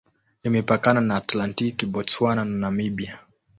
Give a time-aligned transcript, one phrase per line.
[0.47, 3.19] Imepakana na Atlantiki, Botswana na Namibia.